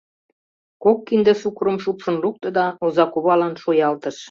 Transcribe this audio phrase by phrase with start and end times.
[0.83, 4.17] Кок кинде сукырым шупшын лукто да озакувалан шуялтыш.